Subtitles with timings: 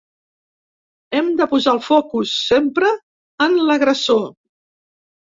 [1.17, 2.89] Hem de posar el focus, sempre,
[3.47, 4.25] en l’agressor.